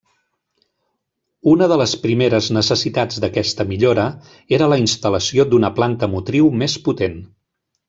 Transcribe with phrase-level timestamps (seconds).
[1.51, 4.07] Una de les primeres necessitats d'aquesta millora
[4.59, 7.25] era la instal·lació d'una planta motriu més potent.